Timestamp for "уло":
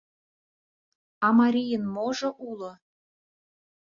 2.49-2.71